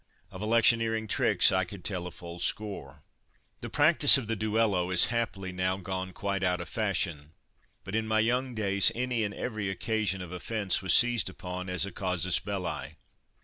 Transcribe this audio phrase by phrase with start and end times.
[0.31, 3.03] Of electioneering tricks I could tell a full score.
[3.59, 7.33] The practice of the "Duello" is, happily, now gone quite out of fashion,
[7.83, 11.85] but in my young days any and every occasion of offence was seized upon as
[11.85, 12.95] a casus belli.